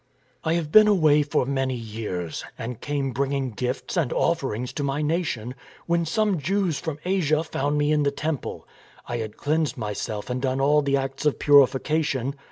[0.43, 5.03] "I have been away for many years, and came bringing gifts and offerings to my
[5.03, 5.53] nation,
[5.85, 8.67] when some Jews from Asia found me in the Temple.
[9.07, 12.33] I had cleansed myself and done all the acts of purification.